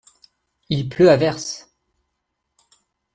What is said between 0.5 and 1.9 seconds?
Il pleut à verse.